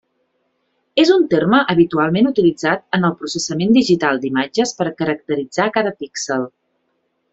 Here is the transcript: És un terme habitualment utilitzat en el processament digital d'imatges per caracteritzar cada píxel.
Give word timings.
És 1.01 1.09
un 1.15 1.25
terme 1.33 1.59
habitualment 1.73 2.29
utilitzat 2.31 2.83
en 2.99 3.05
el 3.11 3.15
processament 3.19 3.77
digital 3.77 4.23
d'imatges 4.25 4.73
per 4.81 4.89
caracteritzar 5.03 5.69
cada 5.77 5.93
píxel. 6.01 6.49